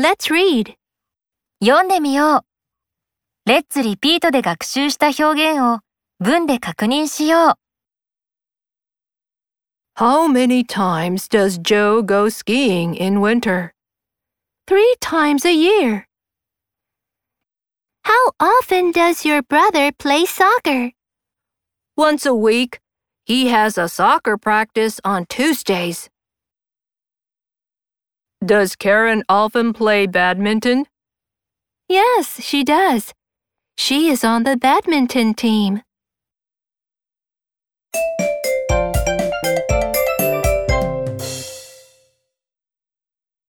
[0.00, 0.74] Let's read.
[1.62, 2.44] 読んでみよう。
[3.46, 5.80] レッツリピートで学習した表現を
[6.20, 7.54] 文で確認しよう。
[9.96, 13.72] How many times does Joe go skiing in winter?
[14.66, 16.06] Three times a year.
[18.04, 20.92] How often does your brother play soccer?
[21.96, 22.78] Once a week.
[23.26, 26.08] He has a soccer practice on Tuesdays.
[28.45, 30.85] Does Karen often play badminton?
[31.89, 33.11] Yes, she does.
[33.75, 35.81] She is on the badminton team.